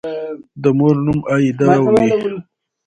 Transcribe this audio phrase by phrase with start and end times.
[0.61, 2.09] د مور نوم «آیدا» وي